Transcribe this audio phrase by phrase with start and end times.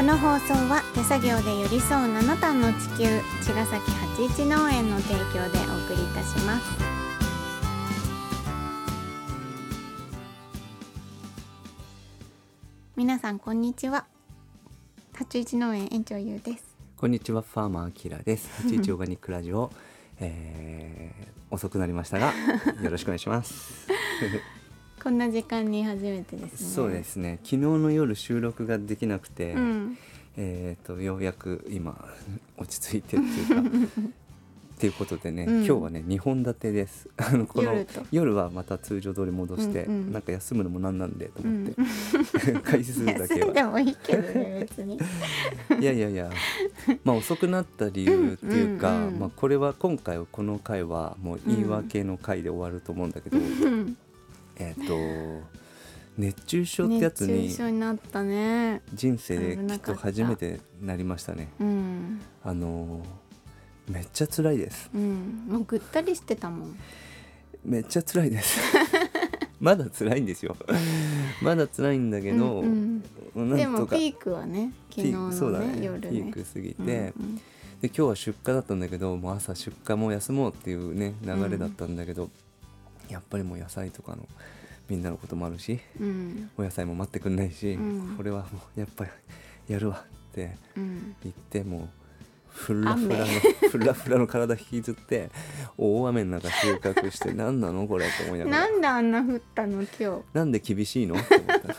[0.00, 6.64] この放送は手作業で寄り添う七段の地球茅ヶ崎八一農園の提供でお送りいたします
[12.96, 14.06] 皆さんこんにちは
[15.12, 18.48] 八一農園園長ゆうですこんにちは、ファーマーアキラです。
[18.62, 19.70] 八一オーガニックラジオ、
[20.18, 22.32] えー、遅くなりましたが、
[22.82, 23.86] よろしくお願いします。
[25.02, 27.38] こんな時間に初めてですねそうですね。
[27.42, 29.98] 昨日の夜収録ができなくて、うん
[30.36, 32.04] えっ、とようやく今
[32.58, 34.00] 落ち着いてっていうか。
[34.80, 37.06] っていうことでね、うん今日はね2本立てです。
[37.18, 43.70] あのこの夜はまた通常通り戻して、うんうんなんか休むのもなんなんでと思って、う 回数だけ休んでは。
[43.70, 44.98] もいいけどね別に
[45.80, 46.30] いやいやいや、
[47.04, 53.96] まあ遅くなった理由っていうか、うんうんうんまあこれは今回はこの回はもう言い訳の回で終わると思うんだけど、うん
[54.60, 55.60] えっと
[56.18, 58.82] 熱中症ってやつ熱中に症になったね。
[58.92, 61.48] 人生できっと初めてなりましたね。
[61.58, 63.02] うんあの
[63.88, 64.90] めっちゃ辛いです。
[64.94, 65.46] うん。
[65.48, 66.78] もうぐったりしてたもん。
[67.64, 68.60] めっちゃ辛いです。
[69.58, 70.56] まだ辛いんですよ。
[71.42, 73.02] まだ辛いんだけど、うん
[73.34, 73.56] うん。
[73.56, 75.84] でもピークはね昨日のねね。
[75.84, 76.10] 夜ね。
[76.10, 77.36] ピーク過ぎて、うん。
[77.36, 82.30] で今日は出荷だったんだけどもう朝出荷も休もうっていうね流れだったんだけど、
[83.10, 84.26] やっぱりもう野菜とかの
[84.88, 86.50] みんなのこともあるしうん。
[86.56, 88.16] お野菜も待ってくんないし、うん。
[88.16, 89.10] これはもうやっぱり
[89.68, 91.16] やるわってうん。
[91.22, 91.88] 言ってもう
[92.52, 93.26] フラフラの
[93.70, 95.30] フラフラの体引きずって
[95.78, 98.60] 大雨の中収穫して何なのこれと思いながら。
[98.62, 100.22] なんであんな降ったの今日？
[100.32, 101.76] なんで厳しいのって思った。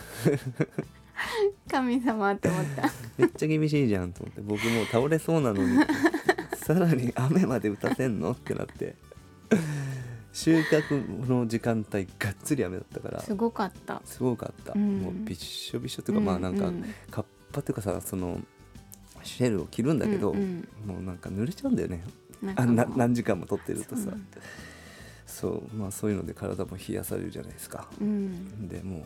[1.70, 2.90] 神様って思った。
[3.18, 4.42] めっちゃ厳しいじゃんと思って。
[4.42, 5.86] 僕もう倒れそうなのに
[6.56, 8.96] さらに雨まで打たせんのってなって
[10.34, 13.20] 収穫の時間帯がっつり雨だったから。
[13.20, 14.02] すごかった。
[14.06, 15.02] すごかった、うん。
[15.02, 16.84] もうびっしょびしょっていうか、まあなんかうん。
[17.10, 18.40] カッパっていうかさその
[19.24, 20.96] シェルを着るんだけど、うんうん。
[20.96, 22.04] もうなんか濡れちゃうんだよね。
[22.56, 24.12] あんな何時間も撮ってるとさ。
[25.28, 27.88] そうまあそういうので体も冷やされるじゃないですか。
[28.00, 28.68] うん。
[28.68, 29.04] でも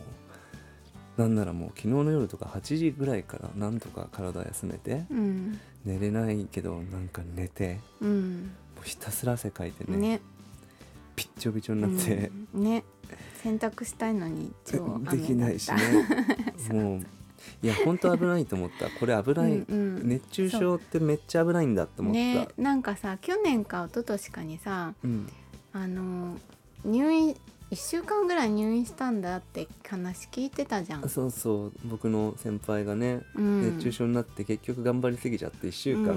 [1.18, 5.58] うなんならもう昨日の夜とか8時ぐらいからなんとか体休めてうん。
[5.84, 8.50] 寝れないけどなんか寝てうん。
[8.76, 9.96] もうひたすら汗かいてね。
[9.96, 10.20] ね
[11.16, 12.62] ピッチョピチョになって、うん。
[12.62, 12.84] ね。
[13.42, 14.52] 洗濯したいのに
[15.10, 15.76] できないしね。
[16.72, 17.00] もう
[17.62, 18.90] いや本当危ないと思った。
[18.90, 19.74] これ危ない、うんう
[20.04, 20.08] ん。
[20.08, 22.48] 熱中症ってめっちゃ危ないんだと思った、ね。
[22.58, 25.28] なんかさ去年か一昨年かにさうん、
[25.72, 26.36] あの
[26.84, 27.36] 入院
[27.70, 31.08] 1週間ぐらい入院したんだって話聞いてたじゃん。
[31.08, 33.62] そうそう僕の先輩がね、うん。
[33.62, 36.14] 熱中症になって結局頑張りすぎちゃって1週間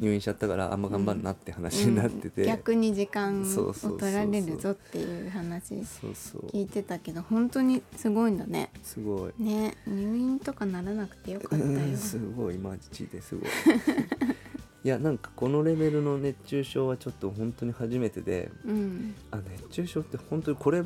[0.00, 2.48] 入院しちゃったからあんま頑張るなって話になってて、うん。
[2.48, 8.70] 逆に時間を取られるぞっていう話聞いてたけど本当にすごいんだね。
[8.82, 9.42] すごい。
[9.42, 11.64] ね入院とかならなくてよかったよ。
[11.64, 13.48] うんすごいマジですごい
[14.84, 19.14] いやなんかこのレベルの熱中症はちょっと本当に初めてでうん。
[19.30, 20.82] あ熱中症って本当にこれ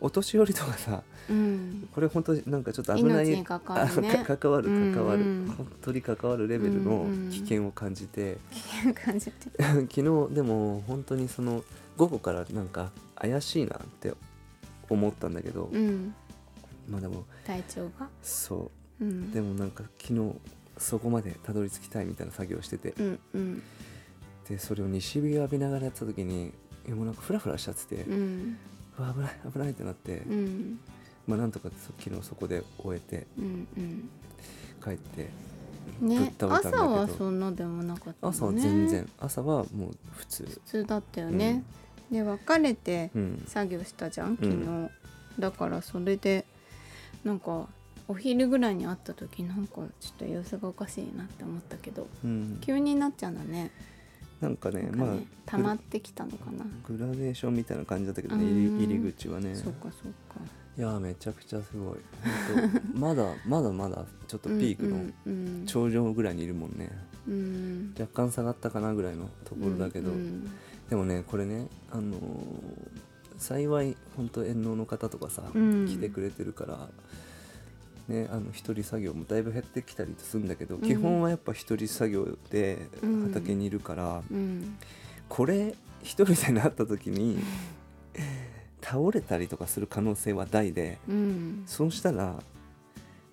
[0.00, 1.88] お年寄りとかさうん。
[1.94, 4.24] これ本当になんかちょっと危ない関わるね。
[4.26, 9.50] 関わるうん関わる、うん本当に関わるレベルのうんうん危険を感じて、危険感じて。
[9.62, 11.64] 昨日でも本当にその
[11.96, 14.12] 午後からなんか怪しいなって
[14.90, 16.14] 思ったんだけど、うん。
[16.88, 18.08] まあでも体調が？
[18.22, 19.04] そう。
[19.04, 19.30] うん。
[19.32, 20.34] でもなんか昨日
[20.78, 23.62] そこまでたどり着きたいみたいな作業をしてて、うんうん。
[24.48, 26.52] でそれを西日を浴びながらやってた時に
[26.88, 28.58] もうなんかフラフラしちゃってて、ううん
[28.98, 30.80] わ危ない危ないってなって、うん。
[31.26, 33.26] まあなんとか昨日そこで終えて。
[33.38, 34.08] うんうん。
[34.82, 35.30] 帰って
[36.00, 36.82] ねぶっ倒れたんだけど。
[36.82, 40.44] 朝はそんなでもなかった朝は全然、朝はもう普通。
[40.44, 41.64] 普通だったよね、
[42.10, 43.44] で別れてうん。
[43.48, 44.90] 作業したじゃん昨日、うん
[45.38, 46.46] だからそれで
[47.22, 47.68] なんか
[48.08, 53.70] お昼ぐらいに会った時なんかちょっと様子がおかしいなって思ったけどうん、急になっちゃうんだね。
[54.40, 58.78] なんかねなんかまあね溜まってきたのかな、グラデーションみたいな感じだったけどねうん。
[58.78, 59.54] 入り口はね。
[59.54, 59.92] そうかそう
[60.32, 60.40] か。
[60.76, 61.98] いやーめちゃくちゃすごい。
[62.94, 65.30] まだ まだまだちょっとピークのうんう
[65.62, 66.90] ん頂上ぐらいにいるもんね、
[67.26, 67.94] うん。
[67.98, 70.48] 若干下がったかなぐらいのところだけど、うん
[70.90, 72.20] でもねこれねあのー
[73.38, 75.86] 幸い本当遠農の方とかさ、うん。
[75.86, 76.88] 来てくれてるから
[78.08, 83.22] ねあの一人作業もだいぶ減ってきたりするんだけど、ん基本はやっぱ一人作業でうん。
[83.28, 84.76] 畑にいるから、うん。
[85.28, 87.38] これ一人でなった時に
[88.80, 91.64] 倒れたりとかする可能性は大でうん。
[91.66, 92.36] そうしたら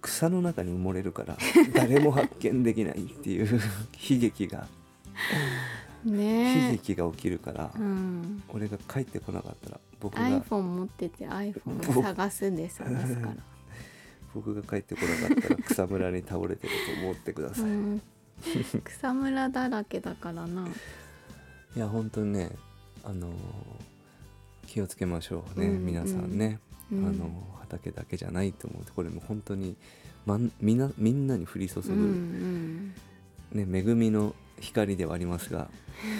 [0.01, 1.37] 草の中に埋もれるから
[1.73, 3.47] 誰も発見できないっていう
[4.09, 4.67] 悲劇が
[6.05, 13.35] 悲ね劇が起きるから、え、うん、俺が帰ってこなかったら僕が iPhone 持ってて iPhone を探すで探すから
[14.33, 18.01] 僕が帰ってこなかったら草むらに倒れてると思ってください、うん、
[18.83, 20.67] 草むらだらけだからな。
[21.75, 22.51] いや本当にね
[23.03, 23.33] あのー
[24.73, 26.59] 気をつけましょうね、うん皆さんね、
[26.91, 27.05] うん。
[27.05, 28.85] あの畑だけじゃないと思う。
[28.85, 29.75] とこれも本当に、
[30.25, 32.93] まん、みんなみんなに降り注ぐ、うん
[33.53, 35.69] うん、ね、恵みの光ではありますが。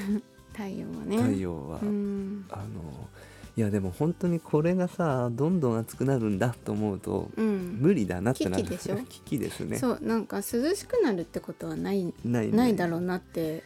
[0.53, 1.17] 太陽はね。
[1.17, 3.09] 太陽は、うん、あの
[3.55, 8.63] いやでも本当にこれがさどんどん暑くなるんだと思うと、うん、無理だなってなる。
[8.63, 8.95] 危機でしょ？
[9.07, 9.77] 危機ですね。
[9.77, 12.57] そうなんか涼しくなるってことはないないね。
[12.57, 13.63] ないだろうなって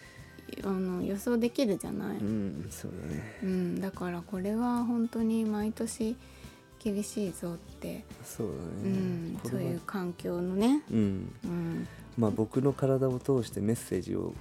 [0.64, 3.40] あの予想できるじゃない、うんそうだね。
[3.44, 6.16] うん、だからこれは本当に毎年
[6.80, 11.34] 厳しいぞって、そうだうね、ん、そういう環境のね、うん。
[11.44, 11.88] うん、
[12.18, 14.34] まあ僕の体を通してメッセージを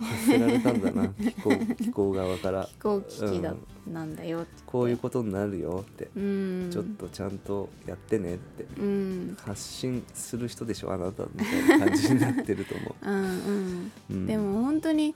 [0.00, 1.08] 発せられたんだな。
[1.08, 2.66] 気候気候側から。
[2.66, 3.54] 気候危機だ、
[3.86, 3.92] うん。
[3.92, 4.62] なんだよって。
[4.66, 8.64] こういうことになるよって、うん、ちょっとちゃんとやってねって。
[8.80, 9.36] うん。
[9.40, 13.06] 発信する人でしょあなたみたいな感じになってると思う。
[13.10, 13.92] んうん。
[14.10, 15.14] う、うん、でも本当に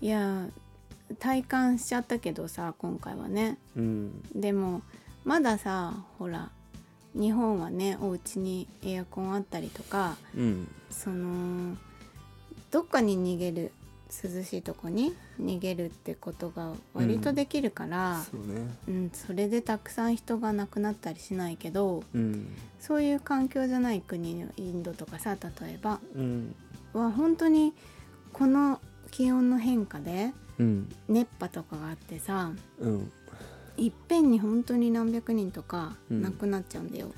[0.00, 0.48] いや
[1.18, 3.58] 体感しちゃったけどさ今回はね。
[3.76, 4.22] うん。
[4.34, 4.82] でも
[5.24, 6.50] まださほら
[7.14, 10.68] 日本はねお家にエアコンあったりとかうん。
[10.90, 11.76] その
[12.70, 13.72] どっかに逃げる
[14.22, 18.68] 涼しいとこに逃げるってことが割とできるから、そうね。
[18.88, 22.46] うんそれでたくさん人が亡くなったりしないけどうん。
[22.78, 26.54] そういう環境じゃない国インドとかさ例えばうん。
[26.92, 27.72] は本当に
[28.32, 28.80] この
[29.10, 30.88] 気温の変化でうん。
[31.08, 33.12] 熱波とかがあってさうん。
[33.76, 36.22] いっぺんに本当に何百人とかうん。
[36.22, 37.12] 亡くなっちゃうんだよ。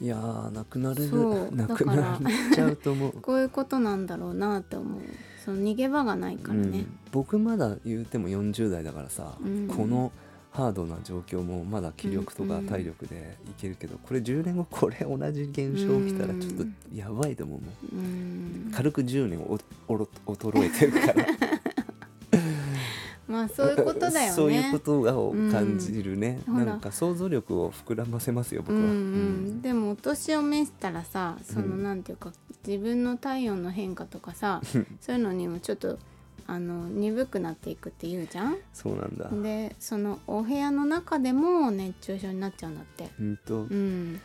[0.00, 3.12] いやーなくなれそうるなくだからなっちゃうと思う。
[3.20, 5.00] こういうことなんだろうなって思う
[5.48, 6.98] その逃げ場がないからね、うん。
[7.10, 9.66] 僕まだ言うても40代だからさ、うん。
[9.66, 10.12] この
[10.50, 12.66] ハードな状況もまだ気力とかうん。
[12.66, 18.70] 体力でいけるけど、これ10年後これ同じ現象起きたらちょっとやばいと思ううん。
[18.74, 19.58] 軽く10年お
[19.88, 21.26] おろ衰えてるから。
[23.26, 24.32] まあそういうことだよね。
[24.32, 26.66] そういうことがを感じるね、うん。
[26.66, 31.82] なんか想像力を膨らませますよ僕は、うんうん、でもお年を召したらさそのうん。
[31.82, 32.32] なんていうか
[32.66, 34.60] 自分の体温の変化とかさ
[35.00, 35.98] そういうのにもちょっと
[36.46, 38.56] あの鈍くなっていくって言うじゃん？
[38.72, 39.28] そうなんだ。
[39.42, 43.10] でそのお部屋の中でも熱中症になっちゃうんだって。
[43.20, 44.20] うんとうん。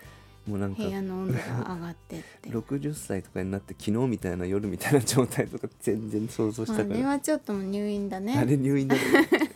[0.48, 2.50] もうなんか部屋の温度が上がってって。
[2.51, 8.38] 60歳とかになって昨日みたいな夜みたいな状態とか全然想像したあかられはちょっともう入院だね。
[8.38, 9.01] あれ入院だね。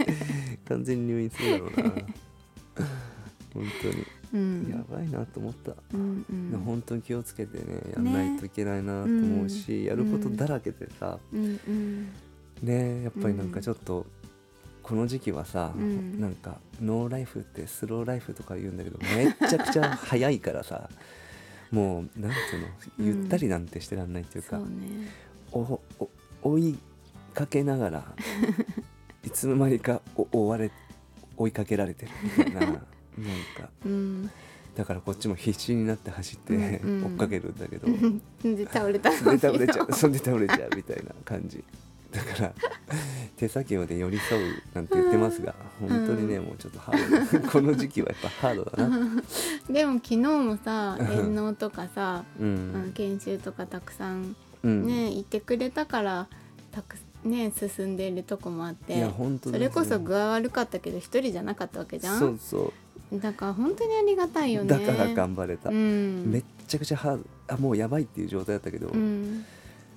[0.67, 1.83] 完全に入院するだろうな。
[3.53, 4.05] 本当うに
[5.17, 6.61] なと思った、うんうん。
[6.65, 9.83] 本当に気をつけてねやんないといけないなと思うし、うん。
[9.85, 12.09] やることだらけでさ、うんうん。
[12.61, 14.05] ねやっぱりなんかちょっと、
[14.83, 16.21] この時期はさ、うん。
[16.21, 20.89] なんかノーライフってスローライフとか言うんだけどめっちゃくちゃ早いからさ
[21.71, 22.55] もうなんて
[23.01, 25.09] いうのゆったりなんてしてらんないっていうか、そうね。
[25.51, 25.59] お
[25.99, 26.09] お
[26.43, 26.79] 追い
[27.33, 28.15] かけながら
[29.25, 30.71] いつの間にかお追われ
[31.35, 32.81] 追いかけられてるみたいななんか。
[33.85, 34.29] うん
[34.77, 37.05] だからこっちも必死になって走って、うんうん。
[37.05, 37.87] 追っかけるんだけど、
[38.55, 41.63] で倒れたそれで倒れちゃうそれで倒れちゃうみたいな感じ。
[42.11, 42.53] だから
[43.35, 47.49] 手先まで寄り添うなんて言ってますが本当にね、もうちょっとハード。
[47.49, 49.21] この時期はやっぱハードだな。
[49.69, 56.27] でも昨日もさ遠納とかさ、うん、研修とかたくさんうん、ね、行ってくれたから
[56.71, 62.19] たくね進んでいるとこもあっいてや本当それこそ具合悪かったけど一人じゃなかったわけじゃん？
[62.19, 62.73] そうそ
[63.13, 64.71] だから本当にありがたいよう、ね。
[64.71, 66.29] だから頑張れた、うん。
[66.29, 67.23] めっちゃくちゃハード。
[67.49, 69.45] あもうやばいっていう状態だったけど、うん、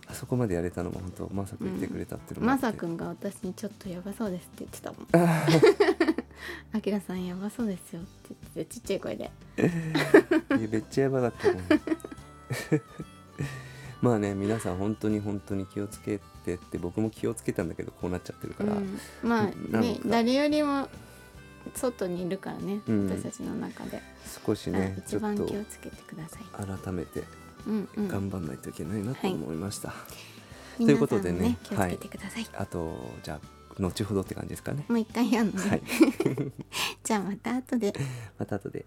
[0.07, 2.67] あそこまでやれたのも本当まさくんいてくれたっていうのもあって。
[2.67, 5.07] まさくんが私にちょっとやばそうですって言ってたもん。
[5.13, 5.47] あ
[6.73, 8.09] あきらさんやばそうですよって
[8.55, 9.31] 言っててちっちゃい声で。
[9.57, 11.63] ーめっちゃやばかったもん。
[14.01, 20.89] まあね皆さん本当に本当に気をつけてって僕も気をつけたんだけどこうなっちゃってるから、うん、まあね誰よりも
[21.75, 23.09] 外にいるからね、うん。
[23.09, 24.03] 私たちの中で、
[24.47, 26.43] 少しねち一番気をつけてください。
[26.83, 27.25] 改めて
[27.97, 29.93] 頑張んないといけないなと思いました、
[30.79, 32.47] 皆ということでね気をつけてください。
[32.55, 34.85] あとじゃあ後ほどって感じですかね。
[34.89, 35.83] もう一回やるのね、はい。
[37.03, 37.93] じゃあまた後で。
[38.39, 38.85] また後で